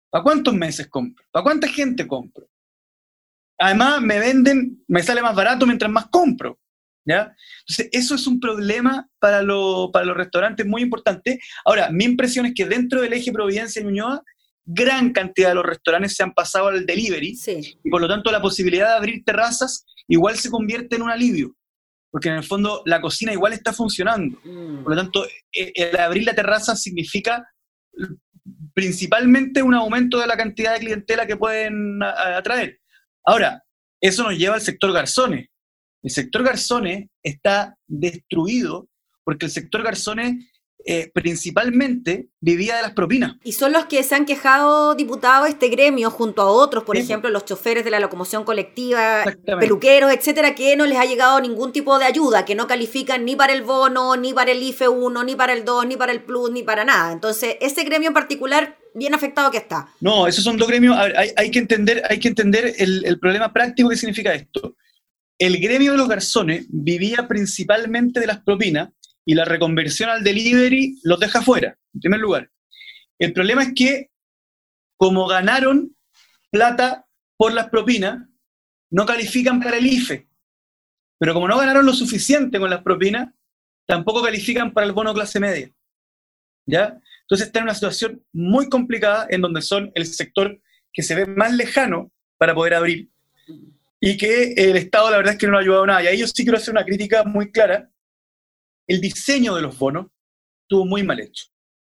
¿Para 0.09 0.23
cuántos 0.23 0.53
meses 0.53 0.87
compro? 0.87 1.25
¿Para 1.31 1.43
cuánta 1.43 1.67
gente 1.67 2.07
compro? 2.07 2.47
Además, 3.59 4.01
me 4.01 4.19
venden, 4.19 4.83
me 4.87 5.03
sale 5.03 5.21
más 5.21 5.35
barato 5.35 5.65
mientras 5.65 5.91
más 5.91 6.07
compro. 6.07 6.59
¿ya? 7.05 7.33
Entonces, 7.61 7.89
eso 7.91 8.15
es 8.15 8.27
un 8.27 8.39
problema 8.39 9.07
para, 9.19 9.41
para 9.91 10.05
los 10.05 10.17
restaurantes 10.17 10.65
muy 10.65 10.81
importante. 10.81 11.39
Ahora, 11.65 11.89
mi 11.91 12.05
impresión 12.05 12.45
es 12.45 12.53
que 12.53 12.65
dentro 12.65 13.01
del 13.01 13.13
eje 13.13 13.31
Providencia 13.31 13.81
y 13.81 13.85
Ñuñoa, 13.85 14.23
gran 14.67 15.13
cantidad 15.13 15.49
de 15.49 15.55
los 15.55 15.65
restaurantes 15.65 16.15
se 16.15 16.23
han 16.23 16.33
pasado 16.33 16.67
al 16.67 16.85
delivery 16.85 17.37
y 17.83 17.89
por 17.89 18.01
lo 18.01 18.07
tanto 18.07 18.31
la 18.31 18.41
posibilidad 18.41 18.89
de 18.89 18.95
abrir 18.97 19.23
terrazas 19.23 19.85
igual 20.09 20.37
se 20.37 20.51
convierte 20.51 20.97
en 20.97 21.03
un 21.03 21.09
alivio 21.09 21.55
porque 22.11 22.29
en 22.29 22.35
el 22.35 22.43
fondo 22.43 22.81
la 22.85 23.01
cocina 23.01 23.33
igual 23.33 23.53
está 23.53 23.73
funcionando. 23.73 24.39
Mm. 24.43 24.83
Por 24.83 24.95
lo 24.95 25.01
tanto, 25.01 25.25
e, 25.51 25.71
el 25.75 25.99
abrir 25.99 26.25
la 26.25 26.35
terraza 26.35 26.75
significa 26.75 27.45
principalmente 28.73 29.61
un 29.61 29.73
aumento 29.73 30.19
de 30.19 30.27
la 30.27 30.37
cantidad 30.37 30.73
de 30.73 30.79
clientela 30.79 31.25
que 31.25 31.37
pueden 31.37 32.01
atraer. 32.01 32.79
Ahora, 33.25 33.63
eso 34.01 34.23
nos 34.23 34.37
lleva 34.37 34.55
al 34.55 34.61
sector 34.61 34.93
garzones. 34.93 35.47
El 36.03 36.11
sector 36.11 36.43
garzones 36.43 37.09
está 37.23 37.75
destruido 37.87 38.87
porque 39.23 39.47
el 39.47 39.51
sector 39.51 39.83
garzones 39.83 40.35
eh, 40.85 41.11
principalmente 41.13 42.29
vivía 42.39 42.77
de 42.77 42.81
las 42.81 42.93
propinas. 42.93 43.35
Y 43.43 43.51
son 43.53 43.73
los 43.73 43.85
que 43.85 44.03
se 44.03 44.15
han 44.15 44.25
quejado, 44.25 44.95
diputado, 44.95 45.45
este 45.45 45.67
gremio, 45.67 46.09
junto 46.09 46.41
a 46.41 46.45
otros, 46.45 46.85
por 46.85 46.95
ejemplo, 46.95 47.29
los 47.29 47.43
choferes 47.43 47.83
de 47.83 47.91
la 47.91 47.99
locomoción 47.99 48.45
colectiva, 48.45 49.25
peluqueros, 49.59 50.13
etcétera, 50.13 50.55
que 50.55 50.77
no 50.77 50.85
les 50.85 50.97
ha 50.97 51.05
llegado 51.05 51.41
ningún 51.41 51.73
tipo 51.73 51.99
de 51.99 52.05
ayuda, 52.05 52.45
que 52.45 52.55
no 52.55 52.67
califican 52.67 53.25
ni 53.25 53.35
para 53.35 53.51
el 53.51 53.63
bono, 53.63 54.15
ni 54.15 54.33
para 54.33 54.51
el 54.51 54.63
IFE 54.63 54.87
1, 54.87 55.23
ni 55.25 55.35
para 55.35 55.53
el 55.53 55.65
2, 55.65 55.87
ni 55.87 55.97
para 55.97 56.13
el 56.13 56.23
Plus, 56.23 56.51
ni 56.51 56.63
para 56.63 56.85
nada. 56.85 57.11
Entonces, 57.11 57.57
ese 57.59 57.83
gremio 57.83 58.07
en 58.07 58.13
particular, 58.13 58.77
bien 58.93 59.13
afectado 59.13 59.51
que 59.51 59.57
está. 59.57 59.89
No, 59.99 60.25
esos 60.25 60.43
son 60.43 60.57
dos 60.57 60.69
gremios. 60.69 60.97
Hay, 61.35 61.51
que 61.51 61.59
entender, 61.59 62.01
hay 62.09 62.19
que 62.19 62.29
entender 62.29 62.75
el, 62.77 63.03
el 63.03 63.19
problema 63.19 63.51
práctico 63.51 63.89
que 63.89 63.97
significa 63.97 64.33
esto. 64.33 64.75
El 65.37 65.59
gremio 65.59 65.91
de 65.91 65.97
los 65.97 66.07
garzones 66.07 66.65
vivía 66.69 67.27
principalmente 67.27 68.19
de 68.19 68.27
las 68.27 68.39
propinas 68.39 68.89
y 69.27 69.35
la 69.35 69.43
reconversión 69.43 70.09
al 70.09 70.23
delivery 70.23 70.99
los 71.03 71.19
deja 71.19 71.41
fuera, 71.41 71.77
en 71.93 71.99
primer 71.99 72.21
lugar. 72.21 72.49
El 73.19 73.33
problema 73.33 73.61
es 73.61 73.73
que, 73.75 74.09
como 74.95 75.27
ganaron 75.27 75.93
plata 76.49 77.05
por 77.35 77.53
las 77.53 77.69
propinas, 77.69 78.25
no 78.89 79.05
califican 79.05 79.59
para 79.59 79.77
el 79.77 79.85
IFE. 79.85 80.29
Pero 81.19 81.33
como 81.33 81.49
no 81.49 81.57
ganaron 81.57 81.85
lo 81.85 81.91
suficiente 81.91 82.57
con 82.57 82.69
las 82.69 82.83
propinas, 82.83 83.27
tampoco 83.85 84.23
califican 84.23 84.73
para 84.73 84.87
el 84.87 84.93
bono 84.93 85.13
clase 85.13 85.41
media. 85.41 85.69
¿Ya? 86.65 86.97
Entonces 87.23 87.47
está 87.47 87.59
en 87.59 87.63
una 87.63 87.73
situación 87.73 88.23
muy 88.31 88.69
complicada 88.69 89.27
en 89.29 89.41
donde 89.41 89.61
son 89.61 89.91
el 89.95 90.05
sector 90.05 90.57
que 90.93 91.03
se 91.03 91.15
ve 91.15 91.25
más 91.25 91.53
lejano 91.53 92.13
para 92.37 92.55
poder 92.55 92.75
abrir 92.75 93.09
y 93.99 94.15
que 94.15 94.53
el 94.53 94.77
Estado 94.77 95.11
la 95.11 95.17
verdad 95.17 95.33
es 95.33 95.39
que 95.39 95.47
no 95.47 95.57
ha 95.57 95.61
ayudado 95.61 95.85
nada. 95.85 96.03
Y 96.03 96.07
ahí 96.07 96.17
yo 96.19 96.27
sí 96.27 96.43
quiero 96.43 96.57
hacer 96.57 96.71
una 96.71 96.85
crítica 96.85 97.25
muy 97.25 97.51
clara. 97.51 97.89
El 98.87 99.01
diseño 99.01 99.55
de 99.55 99.61
los 99.61 99.77
bonos 99.77 100.07
estuvo 100.63 100.85
muy 100.85 101.03
mal 101.03 101.19
hecho, 101.19 101.45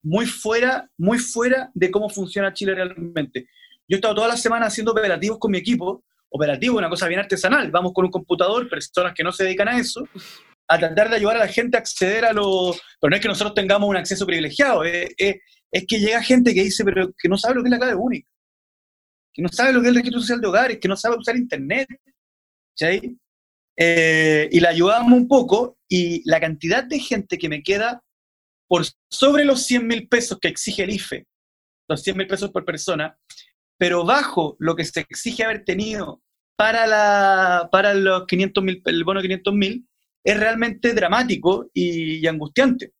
muy 0.02 0.26
fuera, 0.26 0.90
muy 0.96 1.18
fuera 1.18 1.70
de 1.74 1.90
cómo 1.90 2.08
funciona 2.08 2.52
Chile 2.52 2.74
realmente. 2.74 3.48
Yo 3.86 3.96
he 3.96 3.98
estado 3.98 4.14
toda 4.14 4.28
la 4.28 4.36
semana 4.36 4.66
haciendo 4.66 4.92
operativos 4.92 5.38
con 5.38 5.50
mi 5.50 5.58
equipo, 5.58 6.04
operativo, 6.30 6.78
una 6.78 6.88
cosa 6.88 7.08
bien 7.08 7.20
artesanal, 7.20 7.70
vamos 7.70 7.92
con 7.92 8.04
un 8.04 8.10
computador, 8.10 8.68
personas 8.68 9.14
que 9.14 9.22
no 9.22 9.32
se 9.32 9.44
dedican 9.44 9.68
a 9.68 9.78
eso, 9.78 10.06
a 10.68 10.78
tratar 10.78 11.08
de 11.08 11.16
ayudar 11.16 11.36
a 11.36 11.40
la 11.40 11.48
gente 11.48 11.76
a 11.76 11.80
acceder 11.80 12.24
a 12.24 12.32
lo... 12.32 12.74
Pero 13.00 13.10
no 13.10 13.16
es 13.16 13.22
que 13.22 13.28
nosotros 13.28 13.54
tengamos 13.54 13.88
un 13.88 13.96
acceso 13.96 14.26
privilegiado, 14.26 14.84
es, 14.84 15.14
que 15.16 15.98
llega 15.98 16.22
gente 16.22 16.54
que 16.54 16.62
dice, 16.62 16.84
pero 16.84 17.10
que 17.18 17.28
no 17.28 17.38
sabe 17.38 17.54
lo 17.54 17.62
que 17.62 17.68
es 17.68 17.72
la 17.72 17.78
clave 17.78 17.94
única, 17.94 18.30
que 19.32 19.42
no 19.42 19.48
sabe 19.48 19.72
lo 19.72 19.80
que 19.80 19.86
es 19.86 19.90
el 19.90 19.96
registro 19.96 20.20
social 20.20 20.40
de 20.40 20.48
hogares, 20.48 20.78
que 20.78 20.88
no 20.88 20.96
sabe 20.96 21.16
usar 21.16 21.36
Internet. 21.36 21.88
Eh, 23.80 24.48
y 24.50 24.58
la 24.58 24.70
ayudamos 24.70 25.12
un 25.12 25.28
poco 25.28 25.78
y 25.88 26.28
la 26.28 26.40
cantidad 26.40 26.82
de 26.82 26.98
gente 26.98 27.38
que 27.38 27.48
me 27.48 27.62
queda 27.62 28.02
por 28.66 28.84
sobre 29.08 29.44
los 29.44 29.66
100 29.66 29.86
mil 29.86 30.08
pesos 30.08 30.38
que 30.40 30.48
exige 30.48 30.82
el 30.82 30.90
IFE, 30.90 31.26
los 31.88 32.02
100 32.02 32.16
mil 32.16 32.26
pesos 32.26 32.50
por 32.50 32.64
persona, 32.64 33.16
pero 33.78 34.04
bajo 34.04 34.56
lo 34.58 34.74
que 34.74 34.84
se 34.84 35.00
exige 35.00 35.44
haber 35.44 35.64
tenido 35.64 36.20
para, 36.56 36.88
la, 36.88 37.68
para 37.70 37.94
los 37.94 38.26
500 38.26 38.64
mil, 38.64 38.82
el 38.84 39.04
bono 39.04 39.20
de 39.20 39.28
500 39.28 39.54
mil, 39.54 39.88
es 40.24 40.36
realmente 40.36 40.92
dramático 40.92 41.70
y, 41.72 42.26
angustiante. 42.26 42.92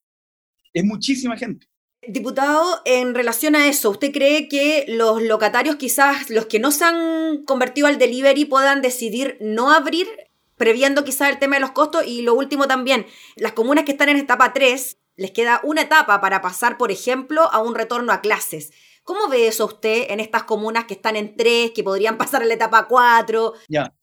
Es 0.73 0.85
muchísima 0.85 1.37
gente. 1.37 1.67
Diputado, 2.07 2.81
en 2.85 3.17
relación 3.17 3.57
a 3.57 3.67
eso, 3.67 3.91
¿usted 3.91 4.13
cree 4.13 4.49
que 4.49 4.85
los 4.87 5.21
locatarios, 5.23 5.75
quizás 5.77 6.31
los 6.31 6.47
que 6.47 6.61
no 6.61 6.71
se 6.71 6.85
han 6.85 7.45
convertido 7.45 7.89
al 7.89 7.99
delivery, 7.99 8.45
puedan 8.45 8.81
decidir 8.81 9.37
no 9.41 9.73
abrir, 9.73 10.07
previendo 10.59 11.05
quizás 11.05 11.31
el 11.31 11.39
tema 11.39 11.57
de 11.57 11.61
los 11.61 11.71
costos? 11.71 12.07
Y 12.07 12.23
lo 12.23 12.35
último 12.35 12.69
también, 12.69 13.07
las 13.37 13.53
comunas 13.53 13.85
que 13.85 13.93
están 13.93 14.11
en 14.11 14.19
etapa 14.19 14.53
3, 14.53 14.99
les 15.17 15.31
queda 15.31 15.61
una 15.65 15.83
etapa 15.83 16.21
para 16.21 16.43
pasar, 16.43 16.77
por 16.77 16.91
ejemplo, 16.93 17.51
a 17.53 17.61
un 17.61 17.75
retorno 17.75 18.13
a 18.13 18.21
clases. 18.21 18.73
¿Cómo 19.03 19.29
ve 19.29 19.49
eso 19.49 19.65
usted 19.65 20.11
en 20.11 20.21
estas 20.21 20.45
comunas 20.45 20.85
que 20.85 20.95
están 20.95 21.17
en 21.17 21.35
3, 21.35 21.73
que 21.75 21.83
podrían 21.83 22.19
pasar 22.19 22.43
a 22.43 22.45
la 22.45 22.55
etapa 22.55 22.87
4, 22.87 23.55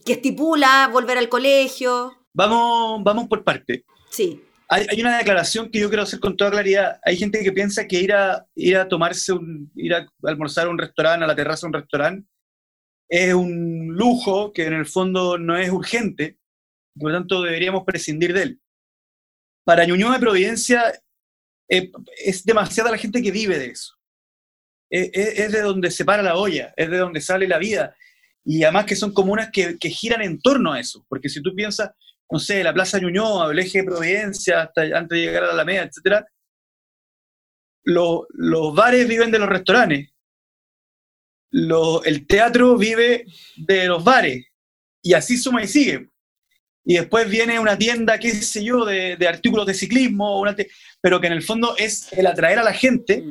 que 0.04 0.14
estipula 0.14 0.90
volver 0.92 1.20
al 1.20 1.30
colegio? 1.30 2.26
Vamos, 2.34 3.04
vamos 3.04 3.28
por 3.28 3.44
parte. 3.44 3.86
Sí. 4.10 4.42
Hay, 4.68 5.00
una 5.00 5.18
declaración 5.20 5.70
que 5.70 5.80
yo 5.80 5.90
quiero 5.90 6.04
hacer 6.04 6.20
con 6.20 6.36
toda 6.36 6.52
claridad. 6.52 7.00
Hay 7.04 7.18
gente 7.18 7.44
que 7.44 7.52
piensa 7.52 7.88
que 7.88 8.00
ir 8.00 8.14
a, 8.14 8.48
ir 8.56 8.78
a 8.78 8.88
tomarse, 8.88 9.32
un, 9.32 9.72
ir 9.76 9.94
a 9.94 10.08
almorzar 10.24 10.66
a 10.66 10.70
un 10.72 10.80
restaurante, 10.80 11.24
a 11.24 11.28
la 11.28 11.36
terraza 11.36 11.62
de 11.62 11.68
un 11.68 11.74
restaurante, 11.74 12.28
es 13.08 13.34
un 13.34 13.90
lujo 13.90 14.52
que 14.52 14.66
en 14.66 14.74
el 14.74 14.86
fondo 14.86 15.38
no 15.38 15.56
es 15.56 15.70
urgente, 15.70 16.40
por 17.00 17.12
lo 17.12 17.18
tanto 17.18 17.42
deberíamos 17.42 17.84
prescindir 17.84 18.34
de 18.34 18.44
él. 18.44 18.62
Para 19.66 19.86
Ñuñoa 19.86 20.14
de 20.14 20.20
Providencia 20.20 20.94
eh, 21.70 21.92
es 22.24 22.44
demasiada 22.44 22.92
la 22.92 22.98
gente 22.98 23.22
que 23.22 23.32
vive 23.32 23.58
de 23.60 23.68
eso. 23.68 23.94
Eh, 24.90 25.12
eh, 25.14 25.34
es, 25.38 25.52
de 25.52 25.62
donde 25.62 25.92
se 25.92 26.06
para 26.06 26.24
la 26.24 26.38
olla, 26.38 26.74
es 26.78 26.90
de 26.90 26.98
donde 26.98 27.22
sale 27.22 27.48
la 27.48 27.58
vida. 27.58 27.96
Y 28.44 28.64
además 28.64 28.86
que 28.86 28.96
son 28.96 29.14
comunas 29.14 29.50
que, 29.52 29.78
que 29.78 29.90
giran 29.90 30.22
en 30.22 30.40
torno 30.40 30.74
a 30.74 30.80
eso, 30.80 31.06
porque 31.10 31.30
si 31.30 31.42
tú 31.42 31.54
piensas, 31.56 31.92
no 32.30 32.40
sé, 32.40 32.64
la 32.64 32.74
Plaza 32.74 33.00
Ñuñoa, 33.00 33.52
el 33.52 33.60
eje 33.60 33.80
de 33.80 33.86
Providencia, 33.86 34.62
hasta 34.62 34.84
antes 34.84 35.18
de 35.18 35.26
llegar 35.26 35.44
a 35.44 35.48
la 35.48 35.54
Alameda, 35.54 35.84
etc., 35.84 36.24
los, 37.84 38.22
los 38.30 38.76
bares 38.76 39.08
viven 39.08 39.32
de 39.32 39.40
los 39.40 39.50
restaurantes, 39.50 40.12
el 41.52 42.28
teatro 42.28 42.78
vive 42.78 43.26
de 43.56 43.88
los 43.88 44.04
bares, 44.04 44.46
y 45.02 45.14
así 45.14 45.38
suma 45.38 45.64
y 45.64 45.68
sigue 45.68 46.10
y 46.86 46.96
después 46.96 47.28
viene 47.30 47.60
una 47.60 47.78
tienda, 47.78 48.20
qué 48.20 48.30
sé 48.30 48.64
yo, 48.64 48.86
de, 48.86 49.18
de 49.18 49.28
artículos 49.28 49.66
de 49.66 49.74
ciclismo, 49.74 50.44
pero 51.02 51.20
que 51.20 51.28
en 51.28 51.34
el 51.34 51.42
fondo 51.42 51.76
es 51.78 52.14
el 52.14 52.28
atraer 52.28 52.60
a 52.60 52.64
la 52.64 52.74
gente 52.74 53.24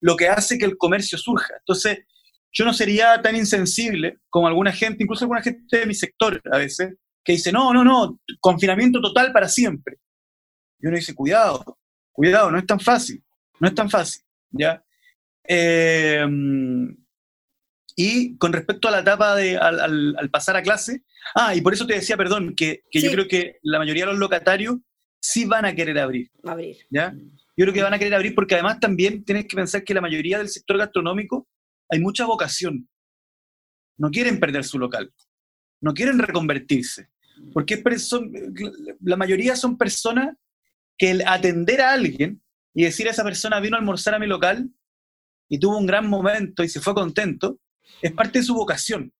lo 0.00 0.16
que 0.16 0.28
hace 0.28 0.56
que 0.56 0.66
el 0.66 0.78
comercio 0.78 1.18
surja. 1.18 1.54
Entonces, 1.58 1.98
yo 2.52 2.64
no 2.64 2.72
sería 2.72 3.20
tan 3.20 3.34
insensible 3.34 4.20
como 4.30 4.46
alguna 4.46 4.70
gente, 4.70 5.02
incluso 5.02 5.24
alguna 5.24 5.42
gente 5.42 5.78
de 5.78 5.86
mi 5.86 5.94
sector 5.94 6.40
a 6.52 6.58
veces, 6.58 6.94
que 7.24 7.32
dice, 7.32 7.50
no, 7.50 7.72
no, 7.74 7.82
no, 7.82 8.20
confinamiento 8.38 9.00
total 9.00 9.32
para 9.32 9.48
siempre. 9.48 9.98
Y 10.78 10.86
uno 10.86 10.96
dice, 10.96 11.14
cuidado, 11.14 11.78
cuidado, 12.12 12.52
no 12.52 12.58
es 12.58 12.66
tan 12.66 12.78
fácil, 12.78 13.20
no 13.58 13.66
es 13.66 13.74
tan 13.74 13.90
fácil, 13.90 14.22
¿ya? 14.52 14.80
Eh, 15.48 16.24
y 17.96 18.36
con 18.36 18.52
respecto 18.52 18.88
a 18.88 18.90
la 18.90 19.00
etapa 19.00 19.34
de 19.34 19.56
al, 19.56 20.30
pasar 20.30 20.54
a 20.56 20.62
clase, 20.62 21.02
ah, 21.34 21.54
y 21.54 21.62
por 21.62 21.72
eso 21.72 21.86
te 21.86 21.94
decía, 21.94 22.16
perdón, 22.16 22.54
que, 22.54 22.82
yo 22.92 23.10
creo 23.10 23.26
que 23.26 23.58
la 23.62 23.78
mayoría 23.78 24.04
de 24.04 24.12
los 24.12 24.20
locatarios 24.20 24.76
sí 25.18 25.46
van 25.46 25.64
a 25.64 25.74
querer 25.74 25.98
abrir. 25.98 26.30
Abrir. 26.44 26.76
¿Ya? 26.90 27.14
Yo 27.56 27.64
creo 27.64 27.72
que 27.72 27.82
van 27.82 27.94
a 27.94 27.98
querer 27.98 28.14
abrir 28.14 28.34
porque 28.34 28.54
además 28.54 28.80
también 28.80 29.24
tienes 29.24 29.46
que 29.46 29.56
pensar 29.56 29.82
que 29.82 29.94
la 29.94 30.02
mayoría 30.02 30.36
del 30.36 30.50
sector 30.50 30.76
gastronómico 30.76 31.48
hay 31.88 31.98
mucha 32.00 32.26
vocación. 32.26 32.86
No 33.96 34.10
quieren 34.10 34.38
perder 34.38 34.64
su 34.64 34.78
local. 34.78 35.10
No 35.80 35.94
quieren 35.94 36.18
reconvertirse. 36.18 37.08
Porque 37.54 37.82
son, 37.98 38.30
la 39.00 39.16
mayoría 39.16 39.56
son 39.56 39.78
personas 39.78 40.36
que 40.98 41.12
el 41.12 41.22
atender 41.26 41.80
a 41.80 41.92
alguien 41.92 42.42
y 42.74 42.84
decir 42.84 43.08
a 43.08 43.12
esa 43.12 43.24
persona 43.24 43.58
vino 43.60 43.76
a 43.76 43.80
almorzar 43.80 44.14
a 44.14 44.18
mi 44.18 44.26
local 44.26 44.70
y 45.48 45.58
tuvo 45.58 45.78
un 45.78 45.86
gran 45.86 46.08
momento 46.08 46.62
y 46.62 46.68
se 46.68 46.80
fue 46.80 46.94
contento, 46.94 47.58
es 48.02 48.12
parte 48.12 48.40
de 48.40 48.44
su 48.44 48.54
vocación. 48.54 49.12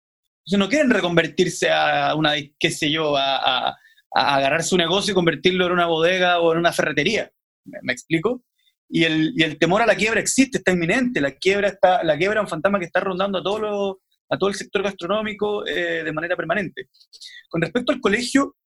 Entonces 0.45 0.59
no 0.59 0.69
quieren 0.69 0.91
reconvertirse 0.91 1.71
a 1.71 2.15
una, 2.15 2.35
qué 2.59 2.71
sé 2.71 2.91
yo, 2.91 3.17
a, 3.17 3.77
agarrar 4.13 4.63
su 4.63 4.77
negocio 4.77 5.13
y 5.13 5.15
convertirlo 5.15 5.67
en 5.67 5.73
una 5.73 5.87
bodega 5.87 6.41
o 6.41 6.53
en 6.53 6.59
una 6.59 6.73
ferretería. 6.73 7.31
¿Me, 7.65 7.93
explico? 7.93 8.45
Y 8.89 9.05
el, 9.05 9.59
temor 9.59 9.83
a 9.83 9.87
la 9.87 9.97
quiebra 9.97 10.21
existe, 10.21 10.59
está 10.59 10.73
inminente. 10.73 11.21
La 11.21 11.33
quiebra, 11.33 11.69
está, 11.69 12.03
la 12.05 12.17
quiebra 12.17 12.41
es 12.41 12.45
un 12.45 12.49
fantasma 12.49 12.79
que 12.79 12.87
está 12.87 13.01
rondando 13.01 13.39
a 13.39 13.43
todo, 13.43 14.01
a 14.31 14.39
todo 14.39 14.49
el 14.49 14.55
sector 14.55 14.83
gastronómico 14.83 15.67
eh, 15.67 16.05
de 16.05 16.13
manera 16.13 16.37
permanente. 16.37 16.89
Con 17.49 17.61
respecto 17.61 17.93
al 17.93 18.01
colegio, 18.01 18.57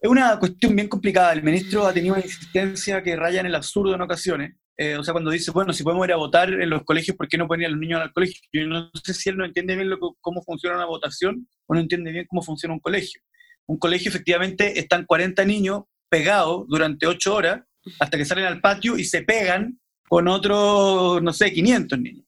es 0.00 0.10
una 0.10 0.38
cuestión 0.38 0.74
bien 0.74 0.88
complicada. 0.88 1.32
El 1.32 1.42
ministro 1.42 1.86
ha 1.86 1.92
tenido 1.92 2.14
una 2.14 2.24
insistencia 2.24 3.02
que 3.02 3.16
raya 3.16 3.40
en 3.40 3.46
el 3.46 3.54
absurdo 3.54 3.94
en 3.94 4.00
ocasiones. 4.00 4.54
Eh, 4.76 4.96
o 4.96 5.04
sea, 5.04 5.12
cuando 5.12 5.30
dice, 5.30 5.50
bueno, 5.50 5.72
si 5.72 5.82
podemos 5.82 6.06
ir 6.06 6.12
a 6.12 6.16
votar 6.16 6.50
en 6.52 6.70
los 6.70 6.84
colegios, 6.84 7.16
¿por 7.16 7.28
qué 7.28 7.36
no 7.36 7.46
ponen 7.46 7.66
a 7.66 7.70
los 7.70 7.78
niños 7.78 8.00
al 8.00 8.12
colegio? 8.12 8.40
Yo 8.52 8.66
no 8.66 8.90
sé 9.04 9.12
si 9.12 9.28
él 9.28 9.36
no 9.36 9.44
entiende 9.44 9.76
bien 9.76 9.90
cómo 10.20 10.42
funciona 10.42 10.76
una 10.76 10.86
votación 10.86 11.46
o 11.66 11.74
no 11.74 11.80
entiende 11.80 12.12
bien 12.12 12.26
cómo 12.28 12.42
funciona 12.42 12.74
un 12.74 12.80
colegio. 12.80 13.20
Un 13.66 13.78
colegio, 13.78 14.08
efectivamente, 14.08 14.78
están 14.78 15.04
40 15.04 15.44
niños 15.44 15.82
pegados 16.08 16.64
durante 16.68 17.06
8 17.06 17.34
horas 17.34 17.60
hasta 17.98 18.18
que 18.18 18.24
salen 18.24 18.46
al 18.46 18.60
patio 18.60 18.96
y 18.96 19.04
se 19.04 19.22
pegan 19.22 19.78
con 20.08 20.28
otros, 20.28 21.22
no 21.22 21.32
sé, 21.32 21.52
500 21.52 21.98
niños. 22.00 22.26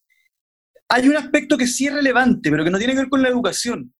Hay 0.88 1.08
un 1.08 1.16
aspecto 1.16 1.56
que 1.56 1.66
sí 1.66 1.86
es 1.86 1.94
relevante, 1.94 2.50
pero 2.50 2.64
que 2.64 2.70
no 2.70 2.78
tiene 2.78 2.92
que 2.92 3.00
ver 3.00 3.08
con 3.08 3.22
la 3.22 3.28
educación, 3.28 3.94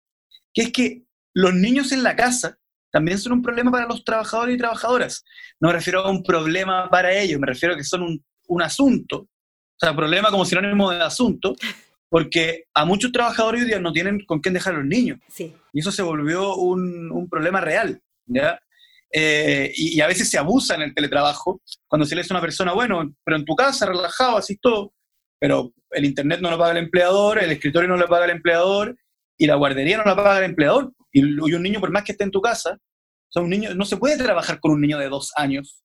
que 0.53 0.63
es 0.63 0.73
que 0.73 1.05
los 1.35 1.55
niños 1.55 1.91
en 1.93 2.03
la 2.03 2.15
casa 2.15 2.59
también 2.93 3.19
son 3.19 3.33
un 3.33 3.43
problema 3.43 3.71
para 3.71 3.87
los 3.87 4.05
trabajadores 4.05 4.55
y 4.55 4.59
trabajadoras. 4.59 5.25
No 5.59 5.69
me 5.69 5.75
refiero 5.75 6.01
a 6.01 6.11
un 6.11 6.23
problema 6.23 6.91
para 6.91 7.13
ellos, 7.13 7.41
me 7.41 7.47
refiero 7.47 7.75
a 7.75 7.79
que 7.79 7.85
son 7.85 8.03
un 8.03 8.25
un 8.53 8.63
asunto, 8.63 9.19
o 9.19 9.79
sea, 9.79 9.97
problema 9.97 10.31
como 10.31 10.45
sinónimo 10.45 10.91
de 10.91 11.03
asunto, 11.03 11.55
porque 12.09 12.65
a 12.75 12.85
muchos 12.85 13.11
trabajadores 13.11 13.63
hoy 13.63 13.69
día 13.69 13.81
no 13.81 13.93
tienen 13.93 14.25
con 14.27 14.41
quién 14.41 14.55
dejar 14.55 14.75
a 14.75 14.79
los 14.79 14.87
niños. 14.87 15.19
Sí. 15.29 15.55
Y 15.73 15.81
eso 15.81 15.91
se 15.91 16.03
volvió 16.03 16.57
un, 16.57 17.11
un 17.11 17.29
problema 17.29 17.61
real, 17.61 18.01
¿ya? 18.27 18.61
Eh, 19.11 19.73
y, 19.75 20.01
a 20.01 20.07
veces 20.07 20.31
se 20.31 20.39
abusa 20.39 20.75
en 20.75 20.83
el 20.83 20.95
teletrabajo, 20.95 21.61
cuando 21.87 22.07
se 22.07 22.15
le 22.15 22.23
dice 22.23 22.33
a 22.33 22.37
una 22.37 22.43
persona, 22.43 22.73
bueno, 22.73 23.15
pero 23.25 23.37
en 23.37 23.45
tu 23.45 23.55
casa, 23.55 23.87
relajado, 23.87 24.39
así 24.39 24.57
todo, 24.57 24.93
pero 25.39 25.73
el 25.91 26.05
internet 26.05 26.41
no 26.41 26.51
lo 26.51 26.59
paga 26.59 26.73
el 26.73 26.79
empleador, 26.79 27.43
el 27.43 27.51
escritorio 27.51 27.89
no 27.89 27.97
lo 27.97 28.09
paga 28.09 28.25
el 28.27 28.31
empleador, 28.31 28.97
y 29.37 29.47
la 29.47 29.57
guardería 29.57 29.99
no 29.99 30.05
la 30.05 30.17
paga 30.17 30.39
el 30.39 30.45
empleador. 30.45 30.93
Y, 31.13 31.21
y 31.21 31.55
un 31.55 31.63
niño, 31.63 31.81
por 31.81 31.91
más 31.91 32.05
que 32.05 32.13
esté 32.13 32.25
en 32.25 32.31
tu 32.31 32.41
casa, 32.41 32.79
son 33.29 33.45
un 33.45 33.51
niño, 33.51 33.75
no 33.75 33.85
se 33.85 33.97
puede 33.97 34.17
trabajar 34.17 34.61
con 34.61 34.73
un 34.73 34.81
niño 34.81 34.99
de 34.99 35.09
dos 35.09 35.33
años 35.37 35.83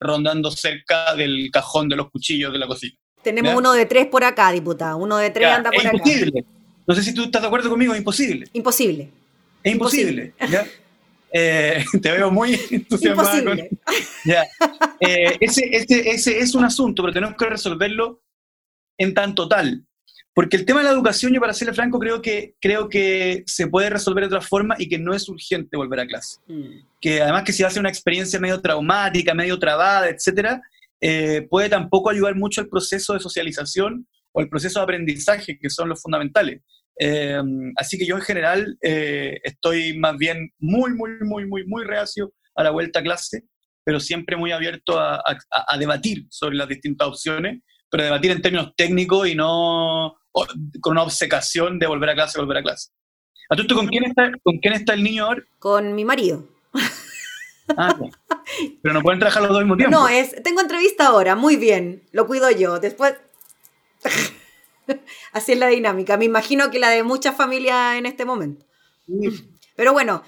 rondando 0.00 0.50
cerca 0.50 1.14
del 1.14 1.50
cajón 1.52 1.88
de 1.88 1.96
los 1.96 2.10
cuchillos 2.10 2.52
de 2.52 2.58
la 2.58 2.66
cocina. 2.66 2.96
Tenemos 3.22 3.54
uno 3.54 3.72
de 3.72 3.84
tres 3.86 4.06
por 4.06 4.24
acá, 4.24 4.50
diputado. 4.50 4.96
Uno 4.96 5.18
de 5.18 5.30
tres 5.30 5.48
anda 5.48 5.70
por 5.70 5.84
es 5.84 5.92
imposible. 5.92 6.44
No 6.86 6.94
sé 6.94 7.02
si 7.02 7.14
tú 7.14 7.24
estás 7.24 7.42
de 7.42 7.46
acuerdo 7.46 7.68
conmigo, 7.68 7.92
es 7.92 7.98
imposible. 7.98 8.48
Imposible. 8.54 9.10
Es 9.62 9.72
imposible. 9.72 10.32
Eh, 11.32 11.84
te 12.02 12.10
veo 12.10 12.30
muy 12.30 12.58
entusiasmada. 12.70 13.38
Imposible. 13.38 13.70
ya. 14.24 14.44
Eh, 14.98 15.36
ese, 15.40 15.68
ese, 15.70 16.10
ese 16.10 16.38
es 16.38 16.54
un 16.54 16.64
asunto, 16.64 17.02
pero 17.02 17.12
tenemos 17.12 17.36
que 17.36 17.46
resolverlo 17.46 18.22
en 18.98 19.14
tanto 19.14 19.46
tal. 19.46 19.84
Porque 20.34 20.56
el 20.56 20.64
tema 20.64 20.80
de 20.80 20.84
la 20.84 20.92
educación, 20.92 21.32
yo 21.32 21.40
para 21.40 21.52
serle 21.52 21.74
franco, 21.74 21.98
creo 21.98 22.22
que, 22.22 22.54
creo 22.60 22.88
que 22.88 23.42
se 23.46 23.66
puede 23.66 23.90
resolver 23.90 24.22
de 24.22 24.36
otra 24.36 24.40
forma 24.40 24.76
y 24.78 24.88
que 24.88 24.98
no 24.98 25.12
es 25.12 25.28
urgente 25.28 25.76
volver 25.76 26.00
a 26.00 26.06
clase. 26.06 26.38
Mm. 26.46 26.86
Que 27.00 27.20
además 27.20 27.42
que 27.44 27.52
si 27.52 27.62
va 27.62 27.68
a 27.68 27.72
ser 27.72 27.80
una 27.80 27.88
experiencia 27.88 28.38
medio 28.38 28.60
traumática, 28.60 29.34
medio 29.34 29.58
trabada, 29.58 30.08
etcétera, 30.08 30.62
eh, 31.00 31.46
puede 31.48 31.68
tampoco 31.68 32.10
ayudar 32.10 32.36
mucho 32.36 32.60
al 32.60 32.68
proceso 32.68 33.14
de 33.14 33.20
socialización 33.20 34.06
o 34.32 34.40
el 34.40 34.48
proceso 34.48 34.78
de 34.78 34.84
aprendizaje, 34.84 35.58
que 35.58 35.70
son 35.70 35.88
los 35.88 36.00
fundamentales. 36.00 36.60
Eh, 36.98 37.40
así 37.76 37.98
que 37.98 38.06
yo 38.06 38.16
en 38.16 38.22
general 38.22 38.76
eh, 38.82 39.38
estoy 39.42 39.98
más 39.98 40.16
bien 40.18 40.52
muy, 40.58 40.92
muy, 40.92 41.10
muy, 41.22 41.46
muy, 41.46 41.66
muy 41.66 41.84
reacio 41.84 42.32
a 42.54 42.62
la 42.62 42.70
vuelta 42.70 43.00
a 43.00 43.02
clase, 43.02 43.44
pero 43.82 43.98
siempre 43.98 44.36
muy 44.36 44.52
abierto 44.52 44.98
a, 45.00 45.22
debatir 45.78 46.26
sobre 46.28 46.56
las 46.56 46.68
distintas 46.68 47.08
opciones, 47.08 47.62
pero 47.90 48.04
debatir 48.04 48.30
en 48.30 48.42
términos 48.42 48.72
técnicos 48.76 49.26
y 49.28 49.34
no 49.34 50.14
con 50.32 50.92
una 50.92 51.02
obsecación 51.02 51.78
de 51.78 51.86
volver 51.86 52.10
a 52.10 52.14
clase, 52.14 52.38
volver 52.38 52.58
a 52.58 52.62
clase. 52.62 52.90
¿A 53.48 53.56
tú, 53.56 53.74
con 53.74 53.88
quién 53.88 54.04
está, 54.04 54.30
con 54.42 54.58
quién 54.58 54.74
está 54.74 54.94
el 54.94 55.02
niño 55.02 55.26
ahora? 55.26 55.42
Con 55.58 55.94
mi 55.94 56.04
marido. 56.04 56.46
Ah, 57.76 57.96
pero 58.82 58.94
no 58.94 59.02
pueden 59.02 59.20
trabajar 59.20 59.42
los 59.42 59.50
dos 59.50 59.58
al 59.58 59.64
mismo 59.64 59.76
tiempo. 59.76 59.96
No, 59.96 60.08
es, 60.08 60.40
tengo 60.42 60.60
entrevista 60.60 61.06
ahora, 61.06 61.36
muy 61.36 61.56
bien, 61.56 62.02
lo 62.12 62.26
cuido 62.26 62.50
yo. 62.50 62.80
Después 62.80 63.14
Así 65.32 65.52
es 65.52 65.58
la 65.58 65.68
dinámica. 65.68 66.16
Me 66.16 66.24
imagino 66.24 66.70
que 66.70 66.78
la 66.78 66.90
de 66.90 67.02
muchas 67.02 67.36
familias 67.36 67.96
en 67.96 68.06
este 68.06 68.24
momento. 68.24 68.66
Pero 69.76 69.92
bueno, 69.92 70.22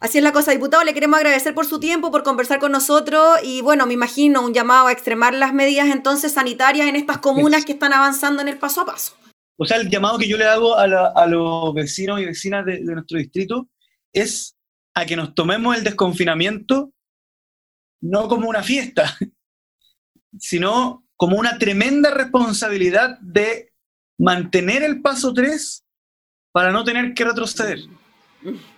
así 0.00 0.18
es 0.18 0.24
la 0.24 0.32
cosa, 0.32 0.52
diputado. 0.52 0.84
Le 0.84 0.94
queremos 0.94 1.18
agradecer 1.18 1.54
por 1.54 1.66
su 1.66 1.80
tiempo, 1.80 2.10
por 2.10 2.22
conversar 2.22 2.58
con 2.58 2.72
nosotros 2.72 3.38
y 3.42 3.60
bueno, 3.60 3.86
me 3.86 3.94
imagino 3.94 4.42
un 4.42 4.54
llamado 4.54 4.86
a 4.86 4.92
extremar 4.92 5.34
las 5.34 5.52
medidas 5.52 5.88
entonces 5.88 6.32
sanitarias 6.32 6.88
en 6.88 6.96
estas 6.96 7.18
comunas 7.18 7.64
que 7.64 7.72
están 7.72 7.92
avanzando 7.92 8.42
en 8.42 8.48
el 8.48 8.58
paso 8.58 8.82
a 8.82 8.86
paso. 8.86 9.14
O 9.56 9.64
sea, 9.64 9.76
el 9.76 9.88
llamado 9.88 10.18
que 10.18 10.28
yo 10.28 10.36
le 10.36 10.44
hago 10.44 10.76
a, 10.76 11.26
los 11.26 11.74
vecinos 11.74 12.20
y 12.20 12.24
vecinas 12.24 12.66
de, 12.66 12.78
de 12.78 12.94
nuestro 12.94 13.18
distrito 13.18 13.68
es 14.12 14.56
a 14.94 15.06
que 15.06 15.16
nos 15.16 15.34
tomemos 15.34 15.76
el 15.76 15.84
desconfinamiento 15.84 16.92
no 18.00 18.28
como 18.28 18.48
una 18.48 18.62
fiesta, 18.62 19.16
sino 20.38 21.06
como 21.16 21.38
una 21.38 21.58
tremenda 21.58 22.10
responsabilidad 22.10 23.18
de 23.20 23.72
mantener 24.18 24.82
el 24.82 25.00
paso 25.00 25.32
3 25.32 25.84
para 26.52 26.70
no 26.70 26.84
tener 26.84 27.14
que 27.14 27.24
retroceder. 27.24 27.80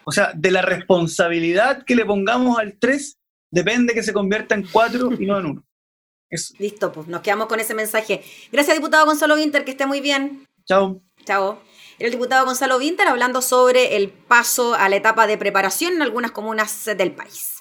O 0.04 0.12
sea, 0.12 0.33
de 0.35 0.50
la 0.50 0.62
responsabilidad 0.62 1.85
que 1.85 1.97
le 1.97 2.04
pongamos 2.04 2.59
al 2.59 2.78
3 2.78 3.18
depende 3.50 3.95
que 3.95 4.02
se 4.02 4.12
convierta 4.12 4.54
en 4.54 4.66
4 4.71 5.14
y 5.18 5.26
no 5.26 5.38
en 5.38 5.47
1. 5.47 5.64
Listo, 6.59 6.92
pues 6.92 7.09
nos 7.09 7.21
quedamos 7.21 7.47
con 7.47 7.61
ese 7.61 7.75
mensaje. 7.75 8.23
Gracias, 8.52 8.76
diputado 8.76 9.06
Gonzalo 9.06 9.35
Winter, 9.35 9.64
que 9.64 9.73
esté 9.73 9.87
muy 9.87 10.00
bien. 10.00 10.46
Chao. 10.67 11.01
Chao. 11.25 11.61
El 11.99 12.11
diputado 12.11 12.45
Gonzalo 12.45 12.77
Winter 12.77 13.09
hablando 13.09 13.41
sobre 13.41 13.97
el 13.97 14.11
paso 14.11 14.75
a 14.75 14.89
la 14.89 14.97
etapa 14.97 15.27
de 15.27 15.39
preparación 15.39 15.95
en 15.95 16.03
algunas 16.03 16.33
comunas 16.33 16.85
del 16.97 17.15
país. 17.15 17.56